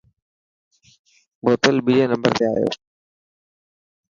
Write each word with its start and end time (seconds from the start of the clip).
بوتل 1.43 1.77
ٻيجي 1.85 2.03
نمبر 2.11 2.31
تي 2.37 2.45
آيو. 2.55 2.71